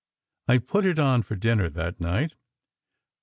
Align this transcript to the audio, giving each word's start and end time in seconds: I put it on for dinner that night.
I 0.47 0.57
put 0.57 0.87
it 0.87 0.97
on 0.97 1.21
for 1.21 1.35
dinner 1.35 1.69
that 1.69 1.99
night. 1.99 2.33